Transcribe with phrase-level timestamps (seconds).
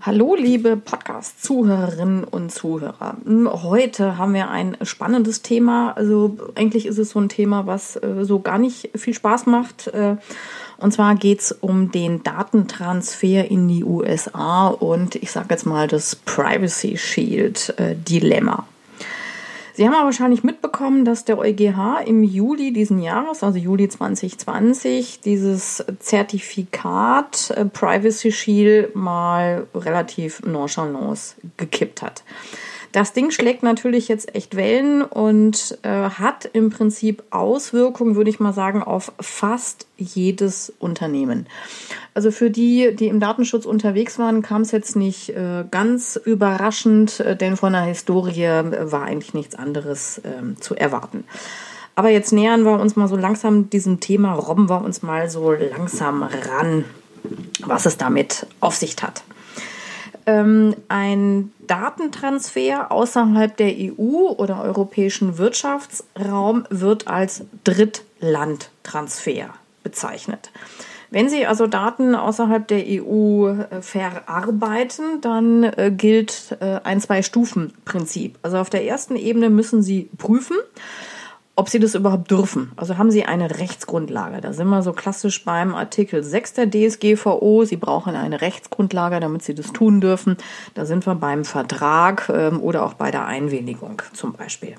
[0.00, 3.16] Hallo, liebe Podcast-Zuhörerinnen und Zuhörer.
[3.64, 5.90] Heute haben wir ein spannendes Thema.
[5.90, 9.88] Also eigentlich ist es so ein Thema, was äh, so gar nicht viel Spaß macht.
[9.88, 10.14] Äh,
[10.76, 15.88] und zwar geht es um den Datentransfer in die USA und ich sage jetzt mal
[15.88, 18.68] das Privacy Shield äh, Dilemma.
[19.78, 25.20] Sie haben aber wahrscheinlich mitbekommen, dass der EuGH im Juli diesen Jahres, also Juli 2020,
[25.20, 32.24] dieses Zertifikat äh, Privacy Shield mal relativ nonchalant gekippt hat.
[32.92, 38.40] Das Ding schlägt natürlich jetzt echt Wellen und äh, hat im Prinzip Auswirkungen, würde ich
[38.40, 41.46] mal sagen, auf fast jedes Unternehmen.
[42.14, 47.20] Also für die, die im Datenschutz unterwegs waren, kam es jetzt nicht äh, ganz überraschend,
[47.20, 51.24] äh, denn von der Historie äh, war eigentlich nichts anderes äh, zu erwarten.
[51.94, 55.52] Aber jetzt nähern wir uns mal so langsam diesem Thema, robben wir uns mal so
[55.52, 56.84] langsam ran,
[57.66, 59.24] was es damit auf sich hat
[60.28, 70.50] ähm, ein Datentransfer außerhalb der EU oder europäischen Wirtschaftsraum wird als Drittlandtransfer bezeichnet.
[71.10, 78.38] Wenn Sie also Daten außerhalb der EU äh, verarbeiten, dann äh, gilt äh, ein Zwei-Stufen-Prinzip.
[78.42, 80.58] Also auf der ersten Ebene müssen Sie prüfen,
[81.58, 82.70] ob sie das überhaupt dürfen.
[82.76, 84.40] Also haben sie eine Rechtsgrundlage.
[84.40, 87.64] Da sind wir so klassisch beim Artikel 6 der DSGVO.
[87.64, 90.36] Sie brauchen eine Rechtsgrundlage, damit sie das tun dürfen.
[90.74, 94.76] Da sind wir beim Vertrag ähm, oder auch bei der Einwilligung zum Beispiel.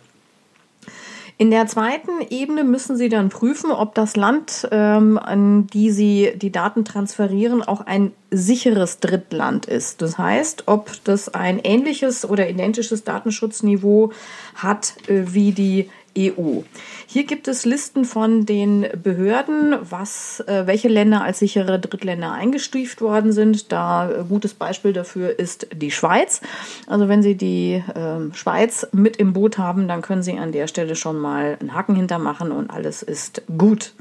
[1.42, 6.34] In der zweiten Ebene müssen Sie dann prüfen, ob das Land, ähm, an die Sie
[6.36, 10.02] die Daten transferieren, auch ein sicheres Drittland ist.
[10.02, 14.12] Das heißt, ob das ein ähnliches oder identisches Datenschutzniveau
[14.56, 16.62] hat äh, wie die EU.
[17.08, 23.02] Hier gibt es Listen von den Behörden, was, äh, welche Länder als sichere Drittländer eingestuft
[23.02, 23.72] worden sind.
[23.72, 26.42] Da äh, gutes Beispiel dafür ist die Schweiz.
[26.88, 30.67] Also wenn Sie die äh, Schweiz mit im Boot haben, dann können Sie an der
[30.67, 33.94] Stelle schon mal einen Haken hintermachen und alles ist gut.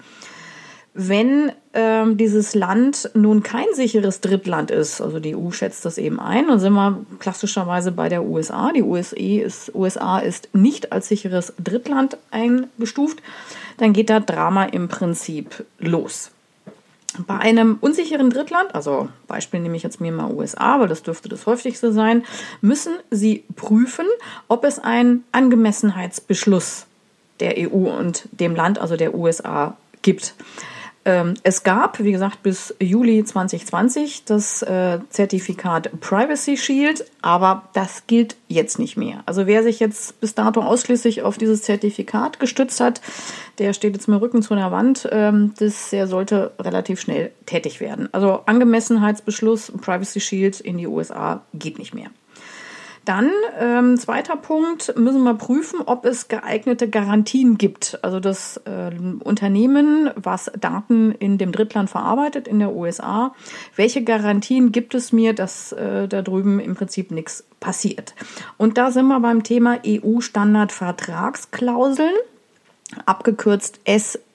[0.94, 6.18] Wenn ähm, dieses Land nun kein sicheres Drittland ist, also die EU schätzt das eben
[6.18, 8.72] ein, dann sind wir klassischerweise bei der USA.
[8.72, 13.22] Die USA ist, USA ist nicht als sicheres Drittland eingestuft,
[13.76, 16.30] dann geht da Drama im Prinzip los.
[17.26, 21.28] Bei einem unsicheren Drittland, also Beispiel nehme ich jetzt mir mal USA, weil das dürfte
[21.28, 22.24] das häufigste sein,
[22.60, 24.06] müssen Sie prüfen,
[24.46, 26.86] ob es einen Angemessenheitsbeschluss
[27.40, 30.34] der EU und dem Land, also der USA, gibt.
[31.08, 38.06] Ähm, es gab, wie gesagt, bis Juli 2020 das äh, Zertifikat Privacy Shield, aber das
[38.06, 39.22] gilt jetzt nicht mehr.
[39.24, 43.00] Also wer sich jetzt bis dato ausschließlich auf dieses Zertifikat gestützt hat,
[43.56, 45.08] der steht jetzt mit Rücken zu einer Wand.
[45.10, 48.10] Ähm, das, der sollte relativ schnell tätig werden.
[48.12, 52.10] Also Angemessenheitsbeschluss Privacy Shield in die USA geht nicht mehr.
[53.08, 57.98] Dann, ähm, zweiter Punkt, müssen wir prüfen, ob es geeignete Garantien gibt.
[58.02, 58.90] Also das äh,
[59.24, 63.34] Unternehmen, was Daten in dem Drittland verarbeitet, in der USA,
[63.76, 68.14] welche Garantien gibt es mir, dass äh, da drüben im Prinzip nichts passiert?
[68.58, 72.12] Und da sind wir beim Thema EU-Standard-Vertragsklauseln,
[73.06, 73.80] abgekürzt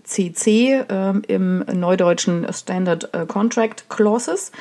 [0.04, 4.52] CC äh, im Neudeutschen Standard äh, Contract Clauses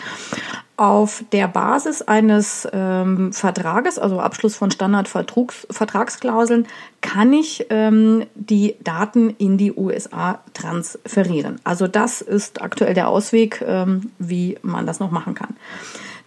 [0.77, 6.67] auf der Basis eines ähm, Vertrages, also Abschluss von Standardvertragsklauseln,
[7.01, 11.61] kann ich ähm, die Daten in die USA transferieren.
[11.63, 15.55] Also das ist aktuell der Ausweg, ähm, wie man das noch machen kann.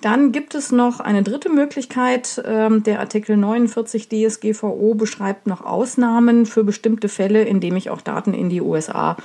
[0.02, 2.42] Dann gibt es noch eine dritte Möglichkeit.
[2.46, 8.02] Ähm, der Artikel 49 DSGVO beschreibt noch Ausnahmen für bestimmte Fälle, in denen ich auch
[8.02, 9.18] Daten in die USA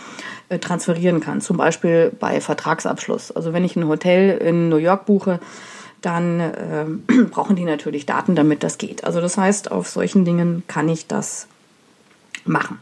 [0.49, 1.41] äh, transferieren kann.
[1.41, 3.33] Zum Beispiel bei Vertragsabschluss.
[3.33, 5.41] Also wenn ich ein Hotel in New York buche,
[6.01, 6.85] dann äh,
[7.31, 9.05] brauchen die natürlich Daten, damit das geht.
[9.05, 11.47] Also das heißt, auf solchen Dingen kann ich das
[12.45, 12.79] machen.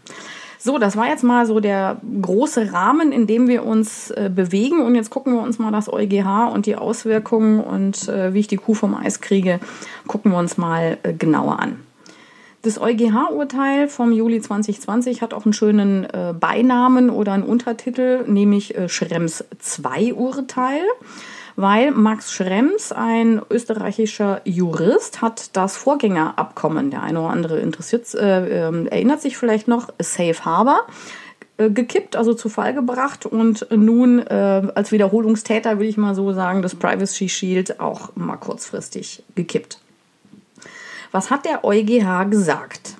[0.60, 4.80] So, das war jetzt mal so der große Rahmen, in dem wir uns äh, bewegen.
[4.80, 8.48] Und jetzt gucken wir uns mal das EuGH und die Auswirkungen und äh, wie ich
[8.48, 9.60] die Kuh vom Eis kriege,
[10.08, 11.80] gucken wir uns mal äh, genauer an.
[12.62, 18.76] Das EuGH-Urteil vom Juli 2020 hat auch einen schönen äh, Beinamen oder einen Untertitel, nämlich
[18.76, 20.82] äh, Schrems 2 Urteil
[21.58, 28.68] weil Max Schrems, ein österreichischer Jurist, hat das Vorgängerabkommen, der eine oder andere interessiert, äh,
[28.68, 30.86] äh, erinnert sich vielleicht noch, Safe Harbor,
[31.56, 36.32] äh, gekippt, also zu Fall gebracht und nun äh, als Wiederholungstäter, will ich mal so
[36.32, 39.80] sagen, das Privacy Shield auch mal kurzfristig gekippt.
[41.10, 42.94] Was hat der EuGH gesagt?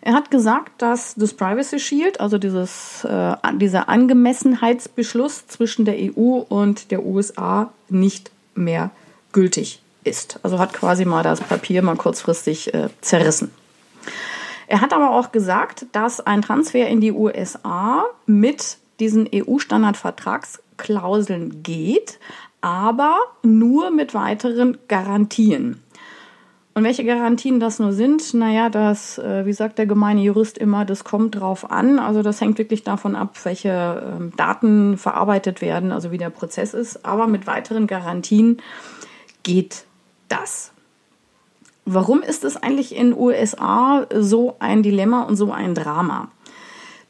[0.00, 6.38] Er hat gesagt, dass das Privacy Shield, also dieses, äh, dieser Angemessenheitsbeschluss zwischen der EU
[6.48, 8.90] und der USA nicht mehr
[9.32, 10.38] gültig ist.
[10.42, 13.52] Also hat quasi mal das Papier mal kurzfristig äh, zerrissen.
[14.66, 22.18] Er hat aber auch gesagt, dass ein Transfer in die USA mit diesen EU-Standardvertragsklauseln geht,
[22.60, 25.82] aber nur mit weiteren Garantien.
[26.78, 30.84] Und welche Garantien das nur sind, naja, das, äh, wie sagt der gemeine Jurist immer,
[30.84, 31.98] das kommt drauf an.
[31.98, 36.74] Also das hängt wirklich davon ab, welche ähm, Daten verarbeitet werden, also wie der Prozess
[36.74, 37.04] ist.
[37.04, 38.58] Aber mit weiteren Garantien
[39.42, 39.86] geht
[40.28, 40.70] das.
[41.84, 46.28] Warum ist es eigentlich in USA so ein Dilemma und so ein Drama?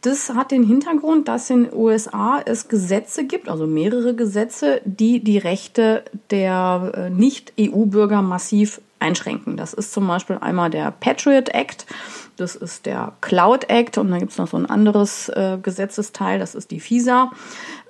[0.09, 5.23] Das hat den Hintergrund, dass in den USA es Gesetze gibt, also mehrere Gesetze, die
[5.23, 9.59] die Rechte der äh, Nicht-EU-Bürger massiv einschränken.
[9.59, 11.85] Das ist zum Beispiel einmal der Patriot Act,
[12.39, 16.39] das ist der Cloud Act und dann gibt es noch so ein anderes äh, Gesetzesteil,
[16.39, 17.31] das ist die FISA.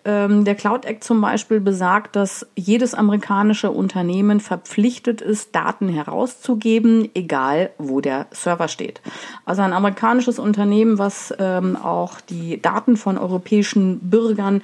[0.09, 7.11] Ähm, der Cloud Act zum Beispiel besagt, dass jedes amerikanische Unternehmen verpflichtet ist, Daten herauszugeben,
[7.15, 9.03] egal wo der Server steht.
[9.45, 14.63] Also ein amerikanisches Unternehmen, was ähm, auch die Daten von europäischen Bürgern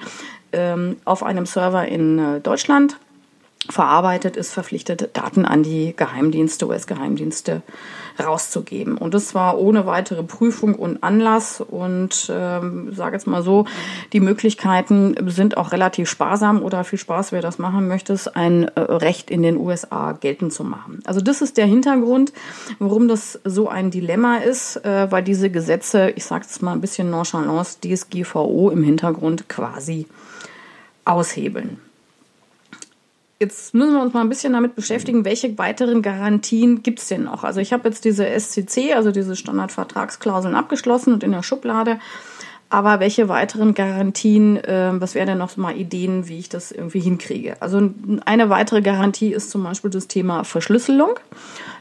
[0.51, 2.97] ähm, auf einem Server in äh, Deutschland
[3.69, 7.61] verarbeitet, ist verpflichtet, Daten an die Geheimdienste, US-Geheimdienste
[8.23, 8.97] rauszugeben.
[8.97, 11.61] Und das war ohne weitere Prüfung und Anlass.
[11.61, 13.65] Und ähm, sage jetzt mal so,
[14.13, 18.79] die Möglichkeiten sind auch relativ sparsam oder viel Spaß, wer das machen möchte, ein äh,
[18.79, 21.01] Recht in den USA geltend zu machen.
[21.05, 22.31] Also das ist der Hintergrund,
[22.79, 26.81] warum das so ein Dilemma ist, äh, weil diese Gesetze, ich sage jetzt mal ein
[26.81, 30.07] bisschen nonchalance, DSGVO im Hintergrund quasi
[31.03, 31.79] aushebeln.
[33.37, 37.23] Jetzt müssen wir uns mal ein bisschen damit beschäftigen, welche weiteren Garantien gibt es denn
[37.23, 37.43] noch?
[37.43, 41.99] Also ich habe jetzt diese SCC, also diese Standardvertragsklauseln abgeschlossen und in der Schublade.
[42.69, 46.99] Aber welche weiteren Garantien, äh, was wären denn noch mal Ideen, wie ich das irgendwie
[46.99, 47.55] hinkriege?
[47.61, 47.91] Also
[48.25, 51.11] eine weitere Garantie ist zum Beispiel das Thema Verschlüsselung,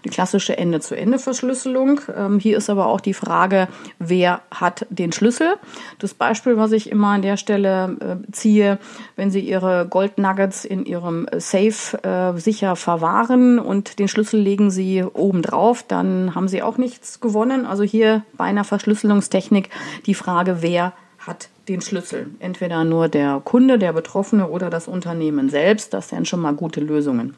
[0.04, 2.02] die klassische Ende-zu-Ende-Verschlüsselung.
[2.14, 5.54] Ähm, hier ist aber auch die Frage, wer hat den Schlüssel?
[5.98, 8.78] Das Beispiel, was ich immer an der Stelle äh, ziehe,
[9.16, 15.02] wenn Sie Ihre Goldnuggets in Ihrem Safe äh, sicher verwahren und den Schlüssel legen Sie
[15.02, 17.64] oben drauf, dann haben Sie auch nichts gewonnen.
[17.64, 19.70] Also hier bei einer Verschlüsselungstechnik
[20.04, 20.83] die Frage, wer
[21.26, 22.28] hat den Schlüssel.
[22.40, 25.94] Entweder nur der Kunde, der Betroffene oder das Unternehmen selbst.
[25.94, 27.34] Das wären schon mal gute Lösungen.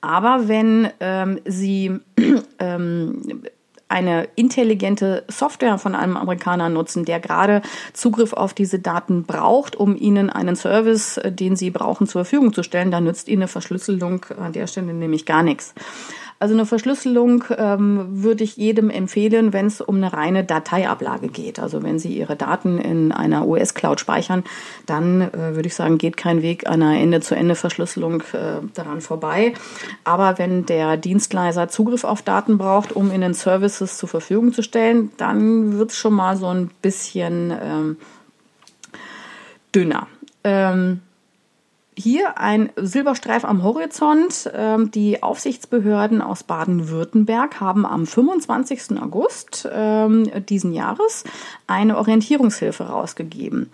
[0.00, 1.98] Aber wenn ähm, Sie
[2.58, 3.22] ähm,
[3.88, 7.60] eine intelligente Software von einem Amerikaner nutzen, der gerade
[7.92, 12.52] Zugriff auf diese Daten braucht, um Ihnen einen Service, äh, den Sie brauchen, zur Verfügung
[12.52, 15.74] zu stellen, dann nützt Ihnen eine Verschlüsselung an der Stelle nämlich gar nichts.
[16.42, 21.60] Also eine Verschlüsselung ähm, würde ich jedem empfehlen, wenn es um eine reine Dateiablage geht.
[21.60, 24.42] Also wenn Sie Ihre Daten in einer US-Cloud speichern,
[24.84, 29.54] dann äh, würde ich sagen, geht kein Weg einer Ende-zu-Ende-Verschlüsselung äh, daran vorbei.
[30.02, 35.12] Aber wenn der Dienstleister Zugriff auf Daten braucht, um Ihnen Services zur Verfügung zu stellen,
[35.18, 37.96] dann wird es schon mal so ein bisschen ähm,
[39.72, 40.08] dünner.
[40.42, 41.02] Ähm,
[41.96, 44.50] hier ein Silberstreif am Horizont.
[44.54, 49.00] Ähm, die Aufsichtsbehörden aus Baden-Württemberg haben am 25.
[49.00, 51.24] August ähm, diesen Jahres
[51.66, 53.70] eine Orientierungshilfe rausgegeben.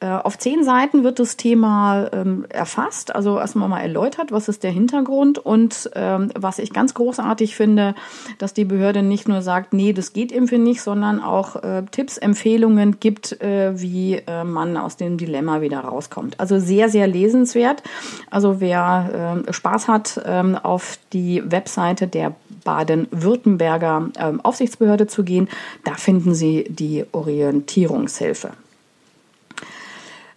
[0.00, 4.64] Äh, auf zehn Seiten wird das Thema ähm, erfasst, also erstmal mal erläutert, was ist
[4.64, 7.94] der Hintergrund und ähm, was ich ganz großartig finde,
[8.38, 12.18] dass die Behörde nicht nur sagt, nee, das geht irgendwie nicht, sondern auch äh, Tipps,
[12.18, 16.40] Empfehlungen gibt, äh, wie äh, man aus dem Dilemma wieder rauskommt.
[16.40, 17.82] Also sehr, sehr lesenswert.
[18.30, 25.48] Also wer äh, Spaß hat, äh, auf die Webseite der Baden-Württemberger äh, Aufsichtsbehörde zu gehen,
[25.84, 28.50] da finden Sie die Orientierungshilfe.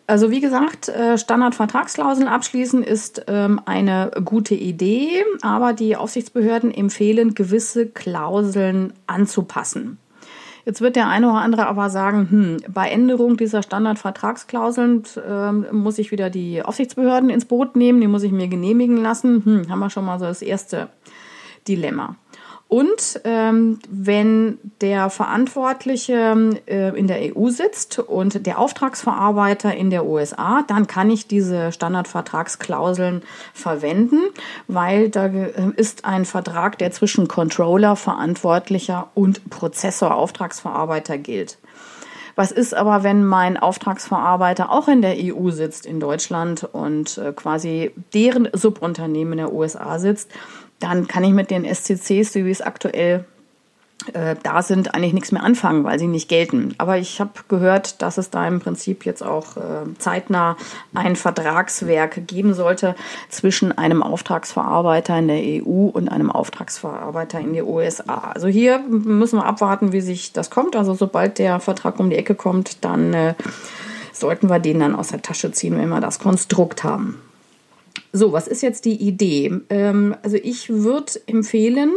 [0.09, 7.35] Also wie gesagt, äh, Standardvertragsklauseln abschließen ist ähm, eine gute Idee, aber die Aufsichtsbehörden empfehlen,
[7.35, 9.97] gewisse Klauseln anzupassen.
[10.63, 15.97] Jetzt wird der eine oder andere aber sagen, hm, bei Änderung dieser Standardvertragsklauseln äh, muss
[15.97, 19.43] ich wieder die Aufsichtsbehörden ins Boot nehmen, die muss ich mir genehmigen lassen.
[19.43, 20.87] Hm, haben wir schon mal so das erste
[21.67, 22.15] Dilemma.
[22.69, 30.05] Und ähm, wenn der Verantwortliche äh, in der EU sitzt und der Auftragsverarbeiter in der
[30.05, 33.21] USA, dann kann ich diese Standardvertragsklauseln
[33.53, 34.19] verwenden,
[34.67, 41.57] weil da äh, ist ein Vertrag, der zwischen Controller, Verantwortlicher und Prozessor, Auftragsverarbeiter gilt.
[42.35, 47.31] Was ist aber, wenn mein Auftragsverarbeiter auch in der EU sitzt, in Deutschland und äh,
[47.31, 50.29] quasi deren Subunternehmen in der USA sitzt?
[50.79, 53.25] Dann kann ich mit den SCCs, so wie es aktuell
[54.13, 56.75] äh, da sind, eigentlich nichts mehr anfangen, weil sie nicht gelten.
[56.77, 60.55] Aber ich habe gehört, dass es da im Prinzip jetzt auch äh, zeitnah
[60.93, 62.95] ein Vertragswerk geben sollte
[63.29, 68.31] zwischen einem Auftragsverarbeiter in der EU und einem Auftragsverarbeiter in den USA.
[68.33, 70.75] Also hier müssen wir abwarten, wie sich das kommt.
[70.75, 73.33] Also sobald der Vertrag um die Ecke kommt, dann äh,
[74.13, 77.19] sollten wir den dann aus der Tasche ziehen, wenn wir das Konstrukt haben.
[78.13, 79.53] So, was ist jetzt die Idee?
[79.69, 81.91] Ähm, also ich würde empfehlen,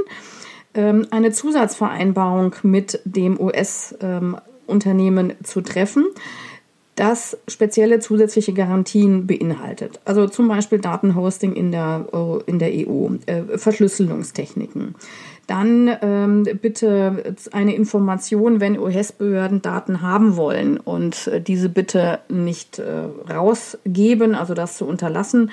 [0.74, 6.06] ähm, eine Zusatzvereinbarung mit dem US-Unternehmen zu treffen,
[6.94, 10.00] das spezielle zusätzliche Garantien beinhaltet.
[10.04, 12.06] Also zum Beispiel Datenhosting in der,
[12.46, 14.94] in der EU, äh, Verschlüsselungstechniken,
[15.50, 22.78] dann ähm, bitte eine Information, wenn US-Behörden Daten haben wollen und äh, diese bitte nicht
[22.78, 25.50] äh, rausgeben, also das zu unterlassen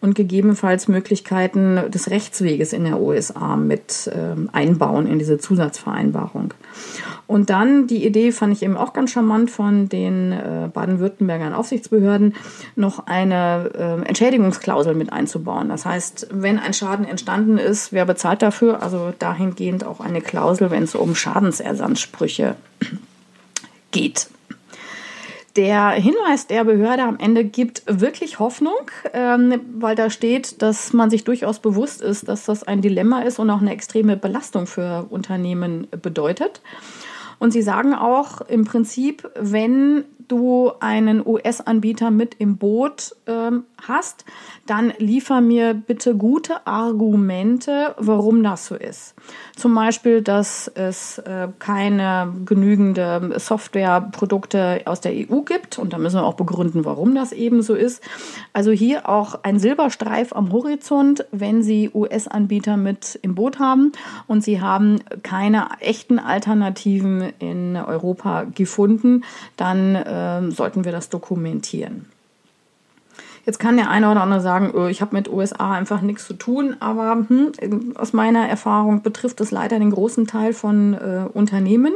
[0.00, 6.54] und gegebenenfalls Möglichkeiten des Rechtsweges in der USA mit äh, einbauen in diese Zusatzvereinbarung.
[7.26, 12.34] Und dann die Idee fand ich eben auch ganz charmant von den äh, Baden-Württembergern Aufsichtsbehörden,
[12.74, 15.68] noch eine äh, Entschädigungsklausel mit einzubauen.
[15.68, 18.82] Das heißt, wenn ein Schaden entstanden ist, wer bezahlt dafür?
[18.82, 22.56] Also dahingehend auch eine Klausel, wenn es um Schadensersatzansprüche
[23.90, 24.28] geht.
[25.56, 31.10] Der Hinweis der Behörde am Ende gibt wirklich Hoffnung, ähm, weil da steht, dass man
[31.10, 35.06] sich durchaus bewusst ist, dass das ein Dilemma ist und auch eine extreme Belastung für
[35.10, 36.60] Unternehmen bedeutet.
[37.40, 44.24] Und sie sagen auch im Prinzip, wenn du einen US-Anbieter mit im Boot ähm, hast,
[44.66, 49.14] dann liefer mir bitte gute Argumente, warum das so ist.
[49.56, 56.16] Zum Beispiel, dass es äh, keine genügende Softwareprodukte aus der EU gibt und da müssen
[56.16, 58.02] wir auch begründen, warum das eben so ist.
[58.52, 63.92] Also hier auch ein Silberstreif am Horizont, wenn Sie US-Anbieter mit im Boot haben
[64.28, 69.24] und Sie haben keine echten Alternativen in Europa gefunden,
[69.56, 72.06] dann äh, sollten wir das dokumentieren.
[73.46, 76.34] Jetzt kann der eine oder andere sagen, oh, ich habe mit USA einfach nichts zu
[76.34, 77.52] tun, aber hm,
[77.94, 81.94] aus meiner Erfahrung betrifft es leider den großen Teil von äh, Unternehmen.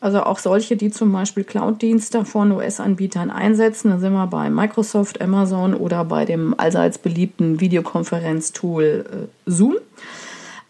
[0.00, 3.90] Also auch solche, die zum Beispiel Cloud-Dienste von US-Anbietern einsetzen.
[3.90, 9.76] Da sind wir bei Microsoft, Amazon oder bei dem allseits beliebten Videokonferenztool äh, Zoom.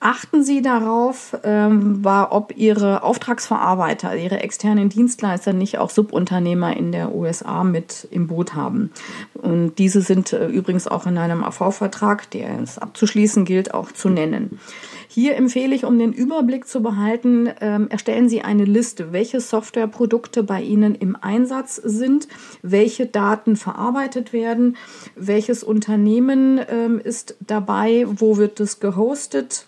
[0.00, 6.92] Achten Sie darauf, ähm, war, ob Ihre Auftragsverarbeiter, Ihre externen Dienstleister nicht auch Subunternehmer in
[6.92, 8.92] der USA mit im Boot haben.
[9.34, 14.08] Und diese sind äh, übrigens auch in einem AV-Vertrag, der es abzuschließen gilt, auch zu
[14.08, 14.60] nennen.
[15.08, 20.44] Hier empfehle ich, um den Überblick zu behalten, ähm, erstellen Sie eine Liste, welche Softwareprodukte
[20.44, 22.28] bei Ihnen im Einsatz sind,
[22.62, 24.76] welche Daten verarbeitet werden,
[25.16, 29.66] welches Unternehmen ähm, ist dabei, wo wird es gehostet,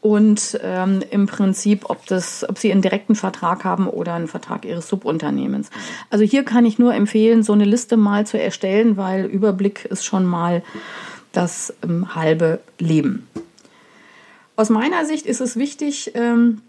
[0.00, 4.64] und ähm, im Prinzip, ob, das, ob sie einen direkten Vertrag haben oder einen Vertrag
[4.64, 5.70] ihres Subunternehmens.
[6.10, 10.04] Also hier kann ich nur empfehlen, so eine Liste mal zu erstellen, weil Überblick ist
[10.04, 10.62] schon mal
[11.32, 13.28] das ähm, halbe Leben.
[14.56, 16.62] Aus meiner Sicht ist es wichtig, ähm,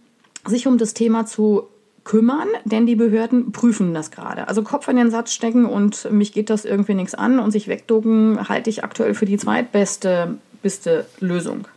[0.45, 1.67] sich um das Thema zu
[2.03, 4.47] kümmern, denn die Behörden prüfen das gerade.
[4.47, 7.67] Also Kopf in den Satz stecken und mich geht das irgendwie nichts an und sich
[7.67, 11.67] wegducken, halte ich aktuell für die zweitbeste beste Lösung.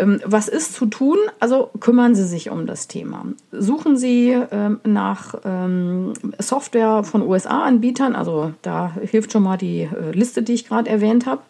[0.00, 1.18] Ähm, was ist zu tun?
[1.38, 3.24] Also kümmern Sie sich um das Thema.
[3.52, 10.12] Suchen Sie ähm, nach ähm, Software von USA-Anbietern, also da hilft schon mal die äh,
[10.12, 11.42] Liste, die ich gerade erwähnt habe.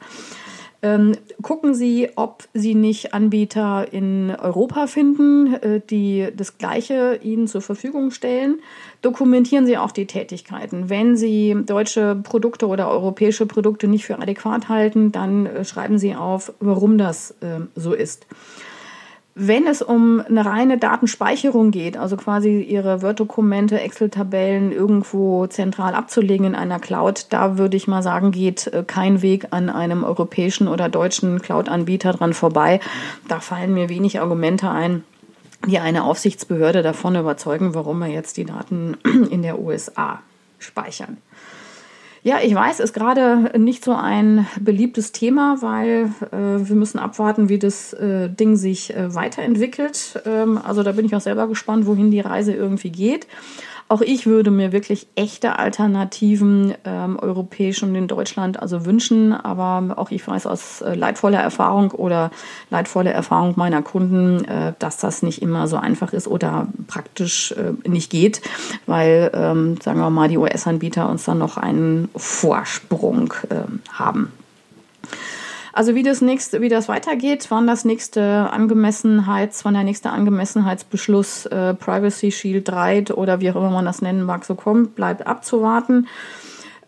[0.82, 7.48] Ähm, gucken Sie, ob Sie nicht Anbieter in Europa finden, äh, die das Gleiche Ihnen
[7.48, 8.60] zur Verfügung stellen.
[9.02, 10.88] Dokumentieren Sie auch die Tätigkeiten.
[10.88, 16.14] Wenn Sie deutsche Produkte oder europäische Produkte nicht für adäquat halten, dann äh, schreiben Sie
[16.14, 18.26] auf, warum das äh, so ist.
[19.34, 26.46] Wenn es um eine reine Datenspeicherung geht, also quasi Ihre Word-Dokumente, Excel-Tabellen irgendwo zentral abzulegen
[26.46, 30.66] in einer Cloud, da würde ich mal sagen, geht äh, kein Weg an einem europäischen
[30.66, 32.80] oder deutschen Cloud-Anbieter dran vorbei.
[33.28, 35.04] Da fallen mir wenig Argumente ein,
[35.66, 38.96] die eine Aufsichtsbehörde davon überzeugen, warum wir jetzt die Daten
[39.30, 40.20] in der USA
[40.58, 41.18] speichern.
[42.22, 47.48] Ja, ich weiß, ist gerade nicht so ein beliebtes Thema, weil äh, wir müssen abwarten,
[47.48, 50.22] wie das äh, Ding sich äh, weiterentwickelt.
[50.26, 53.26] Ähm, also da bin ich auch selber gespannt, wohin die Reise irgendwie geht.
[53.90, 59.98] Auch ich würde mir wirklich echte Alternativen ähm, europäisch und in Deutschland also wünschen, aber
[59.98, 62.30] auch ich weiß aus äh, leidvoller Erfahrung oder
[62.70, 67.72] leidvoller Erfahrung meiner Kunden, äh, dass das nicht immer so einfach ist oder praktisch äh,
[67.88, 68.42] nicht geht,
[68.86, 73.56] weil, ähm, sagen wir mal, die US-Anbieter uns dann noch einen Vorsprung äh,
[73.92, 74.30] haben.
[75.80, 81.46] Also wie das nächste, wie das weitergeht, wann das nächste Angemessenheits, wann der nächste Angemessenheitsbeschluss
[81.46, 85.26] äh, Privacy Shield 3 oder wie auch immer man das nennen mag, so kommt, bleibt
[85.26, 86.06] abzuwarten.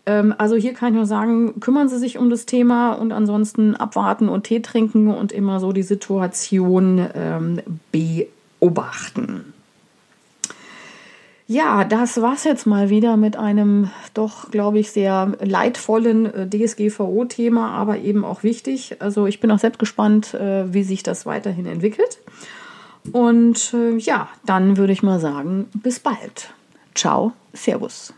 [0.05, 3.75] Ähm, also hier kann ich nur sagen, kümmern Sie sich um das Thema und ansonsten
[3.75, 7.61] abwarten und Tee trinken und immer so die Situation ähm,
[8.59, 9.52] beobachten.
[11.47, 17.71] Ja, das war's jetzt mal wieder mit einem doch, glaube ich, sehr leidvollen äh, DSGVO-Thema,
[17.71, 18.97] aber eben auch wichtig.
[18.99, 22.19] Also ich bin auch selbst gespannt, äh, wie sich das weiterhin entwickelt.
[23.11, 26.53] Und äh, ja, dann würde ich mal sagen, bis bald.
[26.95, 28.13] Ciao, Servus.